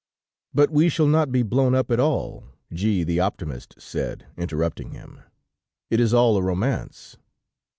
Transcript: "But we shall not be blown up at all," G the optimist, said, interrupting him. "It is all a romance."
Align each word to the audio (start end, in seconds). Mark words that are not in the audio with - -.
"But 0.51 0.71
we 0.71 0.89
shall 0.89 1.05
not 1.05 1.31
be 1.31 1.43
blown 1.43 1.75
up 1.75 1.91
at 1.91 1.99
all," 1.99 2.45
G 2.73 3.03
the 3.03 3.19
optimist, 3.19 3.75
said, 3.79 4.25
interrupting 4.35 4.93
him. 4.93 5.19
"It 5.91 5.99
is 5.99 6.11
all 6.11 6.37
a 6.37 6.41
romance." 6.41 7.17